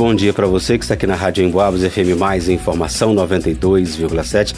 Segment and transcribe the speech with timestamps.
[0.00, 4.54] bom dia para você que está aqui na Rádio Emboabas FM Mais Informação 92,7.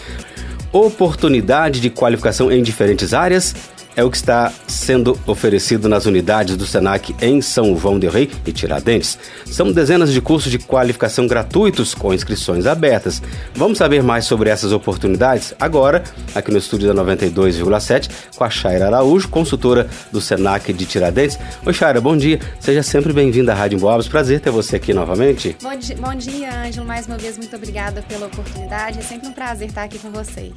[0.70, 3.52] Oportunidade de qualificação em diferentes áreas
[3.96, 8.30] é o que está sendo oferecido nas unidades do SENAC em São João del Rei
[8.46, 9.18] e Tiradentes.
[9.46, 13.22] São dezenas de cursos de qualificação gratuitos com inscrições abertas.
[13.54, 16.02] Vamos saber mais sobre essas oportunidades agora,
[16.34, 21.38] aqui no estúdio da 92,7, com a Chaira Araújo, consultora do SENAC de Tiradentes.
[21.64, 22.40] Oi, Chaira, bom dia.
[22.60, 24.08] Seja sempre bem-vinda à Rádio Boabas.
[24.08, 25.56] Prazer ter você aqui novamente.
[25.62, 26.86] Bom dia, bom dia, Ângelo.
[26.86, 28.98] Mais uma vez, muito obrigada pela oportunidade.
[28.98, 30.52] É sempre um prazer estar aqui com vocês.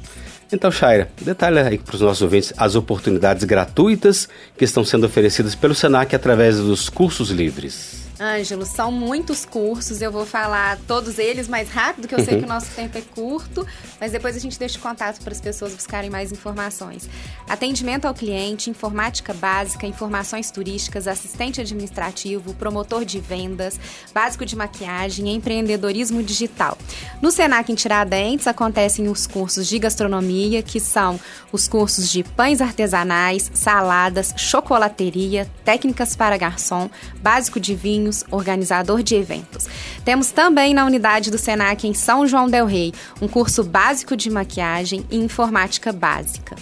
[0.52, 5.54] Então, Chaira, detalhe aí para os nossos ouvintes as oportunidades gratuitas que estão sendo oferecidas
[5.54, 8.05] pelo SENAC através dos cursos livres.
[8.18, 12.44] Ângelo, são muitos cursos, eu vou falar todos eles mais rápido, que eu sei que
[12.44, 13.66] o nosso tempo é curto,
[14.00, 17.08] mas depois a gente deixa o contato para as pessoas buscarem mais informações.
[17.46, 23.78] Atendimento ao cliente, informática básica, informações turísticas, assistente administrativo, promotor de vendas,
[24.14, 26.78] básico de maquiagem, empreendedorismo digital.
[27.20, 31.20] No Senac em Tiradentes acontecem os cursos de gastronomia, que são
[31.52, 36.88] os cursos de pães artesanais, saladas, chocolateria, técnicas para garçom,
[37.20, 39.66] básico de vinho, organizador de eventos.
[40.04, 44.30] Temos também na unidade do SENAC em São João Del Rei um curso básico de
[44.30, 46.56] maquiagem e informática básica.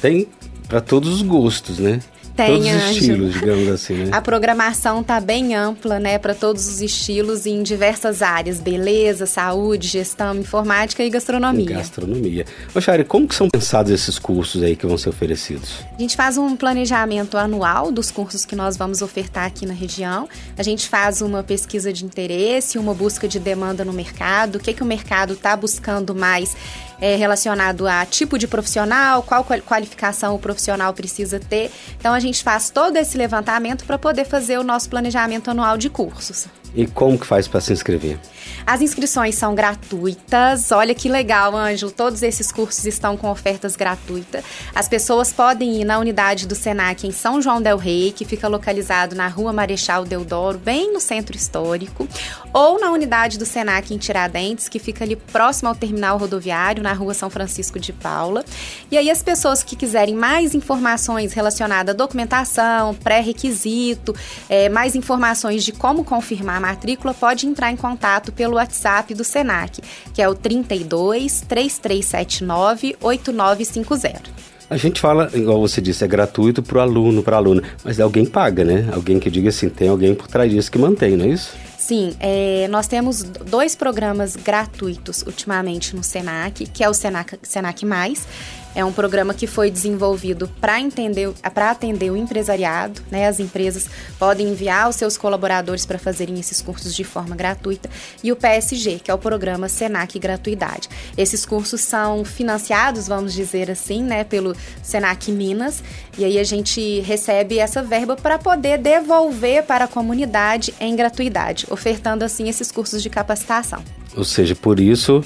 [0.00, 0.28] Tem
[0.68, 2.00] para todos os gostos, né?
[2.36, 4.10] Tem, todos os estilos, digamos assim, né?
[4.12, 9.86] A programação está bem ampla, né, para todos os estilos em diversas áreas: beleza, saúde,
[9.86, 11.76] gestão, informática e gastronomia.
[11.76, 12.44] Gastronomia.
[12.74, 15.78] Oxari, como que são pensados esses cursos aí que vão ser oferecidos?
[15.96, 20.28] A gente faz um planejamento anual dos cursos que nós vamos ofertar aqui na região.
[20.58, 24.72] A gente faz uma pesquisa de interesse, uma busca de demanda no mercado, o que
[24.72, 26.56] que o mercado está buscando mais
[27.00, 31.70] é, relacionado a tipo de profissional, qual qualificação o profissional precisa ter.
[31.98, 35.90] Então a gente faz todo esse levantamento para poder fazer o nosso planejamento anual de
[35.90, 36.46] cursos.
[36.74, 38.18] E como que faz para se inscrever?
[38.66, 40.72] As inscrições são gratuitas.
[40.72, 41.92] Olha que legal, Ângelo.
[41.92, 44.42] Todos esses cursos estão com ofertas gratuitas.
[44.74, 48.48] As pessoas podem ir na unidade do Senac em São João del Rei, que fica
[48.48, 52.08] localizado na Rua Marechal Deodoro, bem no centro histórico,
[52.52, 56.92] ou na unidade do Senac em Tiradentes, que fica ali próximo ao terminal rodoviário, na
[56.92, 58.44] Rua São Francisco de Paula.
[58.90, 64.14] E aí as pessoas que quiserem mais informações relacionadas à documentação, pré-requisito,
[64.48, 69.82] é, mais informações de como confirmar matrícula, pode entrar em contato pelo WhatsApp do Senac,
[70.12, 74.44] que é o 32 3379 8950.
[74.70, 78.00] A gente fala, igual você disse, é gratuito para o aluno, para a aluna, mas
[78.00, 78.88] alguém paga, né?
[78.92, 81.52] Alguém que diga assim, tem alguém por trás disso que mantém, não é isso?
[81.76, 87.84] Sim, é, nós temos dois programas gratuitos ultimamente no Senac, que é o Senac, Senac
[87.84, 88.26] Mais,
[88.74, 93.28] é um programa que foi desenvolvido para entender, para atender o empresariado, né?
[93.28, 93.86] As empresas
[94.18, 97.88] podem enviar os seus colaboradores para fazerem esses cursos de forma gratuita
[98.22, 100.88] e o PSG, que é o programa Senac Gratuidade.
[101.16, 105.82] Esses cursos são financiados, vamos dizer assim, né, pelo Senac Minas,
[106.18, 111.66] e aí a gente recebe essa verba para poder devolver para a comunidade em gratuidade,
[111.70, 113.82] ofertando assim esses cursos de capacitação.
[114.16, 115.24] Ou seja, por isso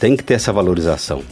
[0.00, 1.22] tem que ter essa valorização.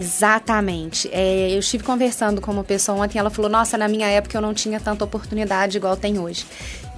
[0.00, 1.10] Exatamente.
[1.12, 4.40] É, eu estive conversando com uma pessoa ontem, ela falou: Nossa, na minha época eu
[4.40, 6.46] não tinha tanta oportunidade igual tem hoje.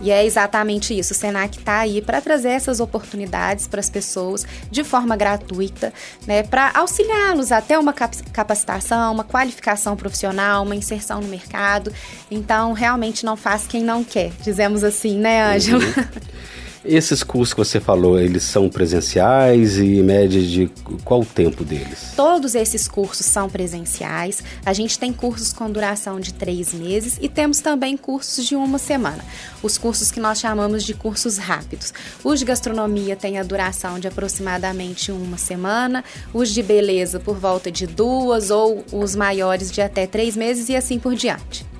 [0.00, 1.12] E é exatamente isso.
[1.12, 5.92] O Senac está aí para trazer essas oportunidades para as pessoas de forma gratuita,
[6.26, 11.92] né, para auxiliá-los até uma capacitação, uma qualificação profissional, uma inserção no mercado.
[12.30, 15.84] Então, realmente não faz quem não quer, dizemos assim, né, Ângela?
[15.84, 16.22] Uhum.
[16.84, 20.68] Esses cursos que você falou, eles são presenciais e em média de
[21.04, 22.12] qual o tempo deles?
[22.16, 24.42] Todos esses cursos são presenciais.
[24.66, 28.78] A gente tem cursos com duração de três meses e temos também cursos de uma
[28.78, 29.24] semana.
[29.62, 31.94] Os cursos que nós chamamos de cursos rápidos.
[32.24, 36.02] Os de gastronomia têm a duração de aproximadamente uma semana,
[36.34, 40.74] os de beleza por volta de duas ou os maiores de até três meses e
[40.74, 41.71] assim por diante.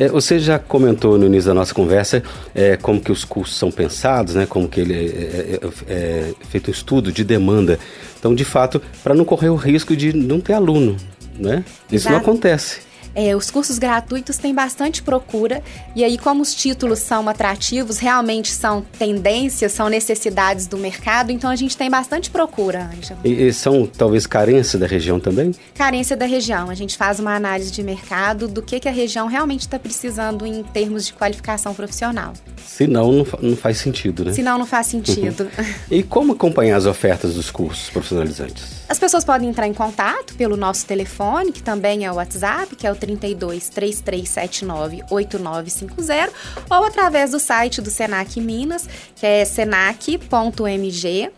[0.00, 2.22] É, você já comentou no início da nossa conversa
[2.54, 4.46] é, como que os cursos são pensados, né?
[4.46, 7.78] Como que ele é, é, é, é feito um estudo de demanda.
[8.18, 10.96] Então, de fato, para não correr o risco de não ter aluno,
[11.38, 11.62] né?
[11.92, 12.14] Isso Exato.
[12.14, 12.80] não acontece.
[13.14, 15.62] É, os cursos gratuitos têm bastante procura
[15.94, 21.50] e aí como os títulos são atrativos, realmente são tendências, são necessidades do mercado, então
[21.50, 23.20] a gente tem bastante procura, Ângela.
[23.24, 25.54] E, e são talvez carência da região também?
[25.74, 26.70] Carência da região.
[26.70, 30.46] A gente faz uma análise de mercado do que, que a região realmente está precisando
[30.46, 32.32] em termos de qualificação profissional.
[32.66, 34.32] Senão não, não faz sentido, né?
[34.32, 35.48] Senão não faz sentido.
[35.90, 38.80] e como acompanhar as ofertas dos cursos profissionalizantes?
[38.88, 42.86] As pessoas podem entrar em contato pelo nosso telefone, que também é o WhatsApp, que
[42.86, 46.32] é o 32 3379 8950
[46.70, 51.30] ou através do site do Senac Minas, que é senac.mg.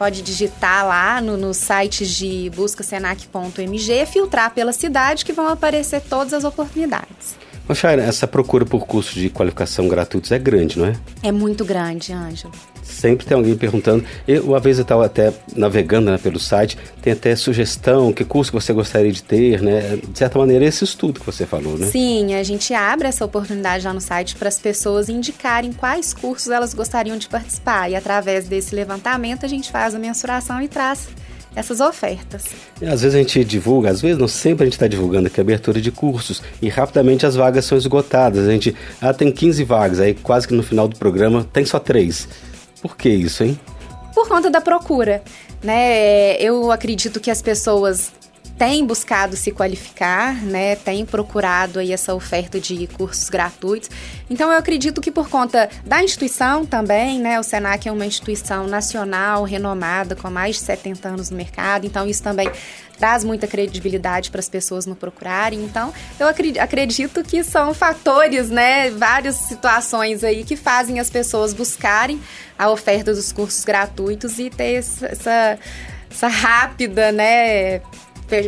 [0.00, 6.00] Pode digitar lá no, no site de busca senac.mg, filtrar pela cidade que vão aparecer
[6.00, 7.36] todas as oportunidades.
[7.74, 10.96] Shaira, essa procura por cursos de qualificação gratuitos é grande, não é?
[11.22, 12.52] É muito grande, Ângelo.
[12.82, 14.04] Sempre tem alguém perguntando.
[14.26, 18.52] Eu, uma vez eu estava até navegando né, pelo site, tem até sugestão, que curso
[18.52, 19.96] você gostaria de ter, né?
[19.96, 21.86] De certa maneira, esse estudo que você falou, né?
[21.86, 26.50] Sim, a gente abre essa oportunidade lá no site para as pessoas indicarem quais cursos
[26.50, 27.90] elas gostariam de participar.
[27.90, 31.08] E através desse levantamento, a gente faz a mensuração e traz
[31.54, 32.44] essas ofertas.
[32.80, 35.80] Às vezes a gente divulga, às vezes não sempre a gente está divulgando aqui abertura
[35.80, 38.46] de cursos e rapidamente as vagas são esgotadas.
[38.46, 41.78] A gente, ah, tem 15 vagas, aí quase que no final do programa tem só
[41.78, 42.28] três.
[42.80, 43.58] Por que isso, hein?
[44.14, 45.22] Por conta da procura,
[45.62, 46.36] né?
[46.36, 48.12] Eu acredito que as pessoas
[48.60, 50.76] têm buscado se qualificar, né?
[50.76, 53.88] Têm procurado aí essa oferta de cursos gratuitos.
[54.28, 57.40] Então eu acredito que por conta da instituição também, né?
[57.40, 62.06] O Senac é uma instituição nacional renomada com mais de 70 anos no mercado, então
[62.06, 62.50] isso também
[62.98, 65.64] traz muita credibilidade para as pessoas no procurarem.
[65.64, 72.20] Então, eu acredito que são fatores, né, várias situações aí que fazem as pessoas buscarem
[72.58, 75.58] a oferta dos cursos gratuitos e ter essa,
[76.10, 77.80] essa rápida, né,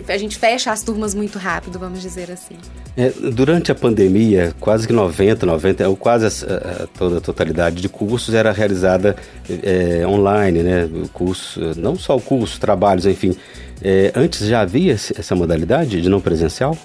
[0.09, 2.57] a gente fecha as turmas muito rápido, vamos dizer assim.
[2.97, 7.81] É, durante a pandemia, quase que 90, 90, ou quase a, a, toda a totalidade
[7.81, 9.17] de cursos era realizada
[9.63, 10.89] é, online, né?
[11.13, 13.35] Curso, não só o curso, trabalhos, enfim.
[13.83, 16.77] É, antes já havia essa modalidade de não presencial?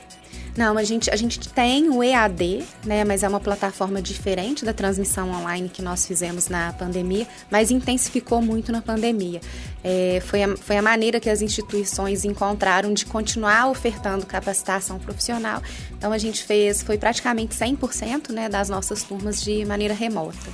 [0.58, 3.06] Não, a gente, a gente tem o EAD, né?
[3.06, 8.42] Mas é uma plataforma diferente da transmissão online que nós fizemos na pandemia, mas intensificou
[8.42, 9.40] muito na pandemia.
[9.84, 15.62] É, foi, a, foi a maneira que as instituições encontraram de continuar ofertando capacitação profissional.
[15.96, 20.50] Então a gente fez, foi praticamente 100% né, das nossas turmas de maneira remota.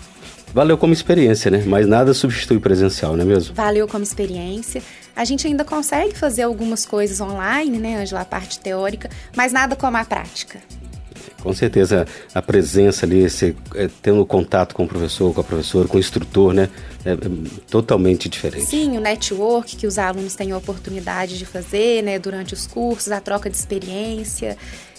[0.54, 1.64] Valeu como experiência, né?
[1.66, 3.56] Mas nada substitui presencial, não é mesmo?
[3.56, 4.84] Valeu como experiência.
[5.16, 9.76] A gente ainda consegue fazer algumas coisas online, né, Angela, a parte teórica, mas nada
[9.76, 10.60] como a prática.
[11.42, 15.90] Com certeza, a presença ali, você, é, tendo contato com o professor, com a professora,
[15.90, 16.70] com o instrutor, né?
[17.04, 17.18] É, é
[17.70, 18.66] totalmente diferente.
[18.66, 22.18] Sim, o network que os alunos têm a oportunidade de fazer, né?
[22.18, 24.58] Durante os cursos, a troca de experiência.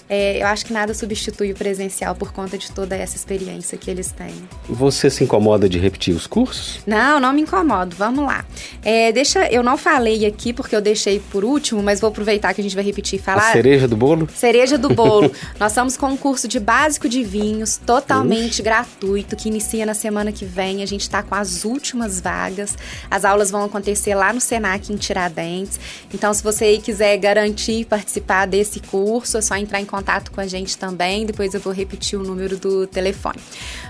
[0.09, 3.91] É, eu acho que nada substitui o presencial por conta de toda essa experiência que
[3.91, 4.35] eles têm.
[4.69, 6.81] Você se incomoda de repetir os cursos?
[6.87, 7.97] Não, não me incomodo.
[7.97, 8.45] Vamos lá.
[8.83, 12.61] É, deixa, eu não falei aqui porque eu deixei por último, mas vou aproveitar que
[12.61, 13.49] a gente vai repetir e falar.
[13.49, 14.29] A cereja do bolo?
[14.35, 15.33] Cereja do bolo.
[15.59, 18.61] Nós estamos com um curso de básico de vinhos totalmente Ux.
[18.61, 20.83] gratuito que inicia na semana que vem.
[20.83, 22.77] A gente está com as últimas vagas.
[23.11, 25.81] As aulas vão acontecer lá no Senac em Tiradentes.
[26.13, 30.47] Então, se você quiser garantir participar desse curso, é só entrar em contato com a
[30.47, 31.25] gente também.
[31.25, 33.39] Depois eu vou repetir o número do telefone.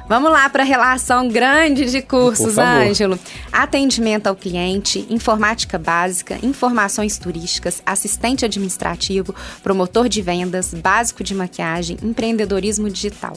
[0.06, 3.18] Vamos lá para a relação grande de cursos, Ângelo.
[3.50, 11.96] Atendimento ao cliente, informática básica, informações turísticas, assistente administrativo, promotor de vendas, básico de maquiagem,
[12.02, 13.34] empreendedorismo digital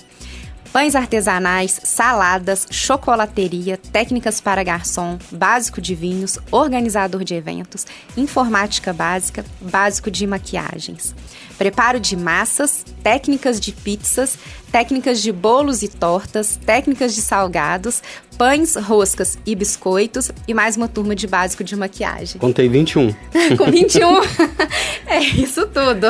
[0.72, 7.86] pães artesanais, saladas, chocolateria, técnicas para garçom, básico de vinhos, organizador de eventos,
[8.16, 11.16] informática básica, básico de maquiagens.
[11.58, 14.38] Preparo de massas, técnicas de pizzas,
[14.70, 18.04] técnicas de bolos e tortas, técnicas de salgados,
[18.38, 22.38] pães, roscas e biscoitos e mais uma turma de básico de maquiagem.
[22.38, 23.14] Contei 21.
[23.58, 24.22] Com 21.
[25.08, 26.08] é isso tudo.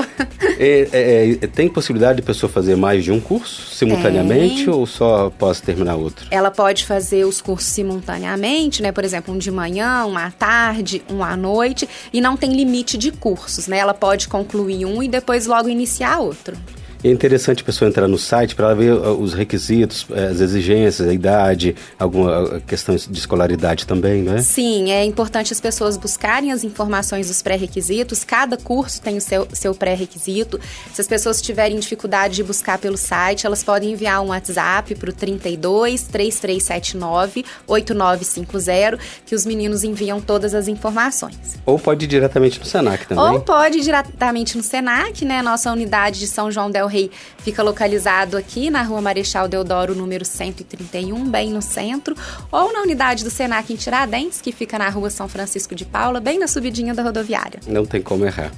[0.58, 4.74] É, é, é, tem possibilidade de pessoa fazer mais de um curso simultaneamente tem.
[4.74, 6.26] ou só posso terminar outro?
[6.32, 8.92] Ela pode fazer os cursos simultaneamente, né?
[8.92, 12.98] Por exemplo, um de manhã, um à tarde, um à noite e não tem limite
[12.98, 13.78] de cursos, né?
[13.78, 16.58] Ela pode concluir um e depois logo iniciar outro.
[17.04, 21.08] É interessante a pessoa entrar no site para ver uh, os requisitos, eh, as exigências,
[21.08, 24.42] a idade, alguma uh, questão de escolaridade também, não é?
[24.42, 28.24] Sim, é importante as pessoas buscarem as informações dos pré-requisitos.
[28.24, 30.60] Cada curso tem o seu, seu pré-requisito.
[30.92, 35.10] Se as pessoas tiverem dificuldade de buscar pelo site, elas podem enviar um WhatsApp para
[35.12, 41.38] o 32 3379 8950, que os meninos enviam todas as informações.
[41.64, 43.24] Ou pode ir diretamente no Senac também.
[43.24, 45.44] Ou pode ir diretamente no Senac, né?
[45.44, 50.26] Nossa unidade de São João del Rei fica localizado aqui na Rua Marechal Deodoro, número
[50.26, 52.16] 131, bem no centro,
[52.52, 56.20] ou na unidade do Senac em Tiradentes, que fica na Rua São Francisco de Paula,
[56.20, 57.60] bem na subidinha da rodoviária.
[57.68, 58.52] Não tem como errar.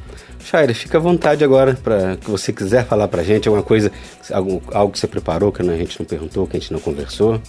[0.43, 3.91] Shaira, fica à vontade agora para que você quiser falar para a gente alguma coisa,
[4.31, 7.41] algo, algo que você preparou que a gente não perguntou, que a gente não conversou.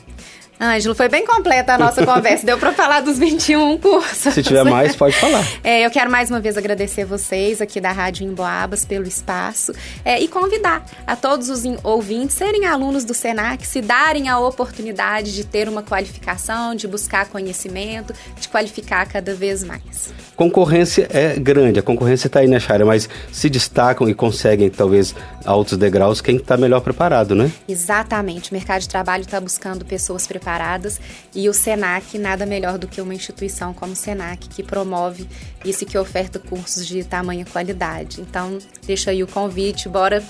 [0.61, 2.45] Ângelo, foi bem completa a nossa conversa.
[2.45, 4.35] Deu para falar dos 21 cursos.
[4.35, 5.43] Se tiver mais, pode falar.
[5.65, 9.73] É, eu quero mais uma vez agradecer vocês aqui da Rádio Emboabas pelo espaço
[10.05, 15.35] é, e convidar a todos os ouvintes serem alunos do SENAC, se darem a oportunidade
[15.35, 20.13] de ter uma qualificação, de buscar conhecimento, de qualificar cada vez mais.
[20.37, 25.15] Concorrência é grande, a concorrência está aí na área, mas se destacam e conseguem talvez
[25.45, 27.51] altos degraus quem está melhor preparado, né?
[27.67, 28.51] Exatamente.
[28.51, 31.01] O mercado de trabalho está buscando pessoas preparadas
[31.35, 35.29] e o SENAC nada melhor do que uma instituição como o SENAC que promove
[35.65, 38.21] isso e que oferta cursos de tamanha qualidade.
[38.21, 40.23] Então, deixa aí o convite, bora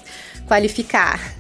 [0.47, 1.35] qualificar.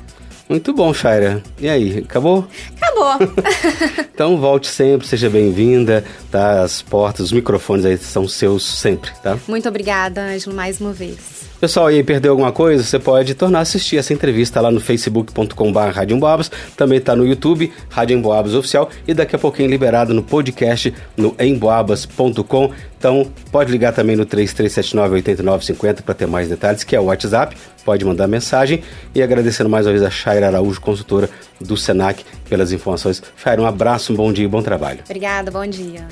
[0.49, 1.43] Muito bom, Shaira.
[1.61, 2.49] E aí, acabou?
[2.77, 3.29] Acabou.
[4.13, 6.63] então volte sempre, seja bem-vinda, tá?
[6.63, 9.39] As portas, os microfones aí são seus sempre, tá?
[9.47, 11.50] Muito obrigada, Ângelo, mais uma vez.
[11.61, 12.83] Pessoal, e aí perdeu alguma coisa?
[12.83, 17.27] Você pode tornar a assistir essa entrevista lá no facebook.com.br Rádio Emboabas, também está no
[17.27, 22.73] YouTube, Rádio Emboabas Oficial, e daqui a pouquinho liberado no podcast no emboabas.com.
[22.97, 28.07] Então, pode ligar também no 3379-8950 para ter mais detalhes, que é o WhatsApp, pode
[28.07, 28.83] mandar mensagem.
[29.15, 31.29] E agradecendo mais uma vez a Shaira Araújo, consultora
[31.61, 33.23] do SENAC, pelas informações.
[33.37, 35.01] Shaira, um abraço, um bom dia e bom trabalho.
[35.05, 36.09] Obrigada, bom dia.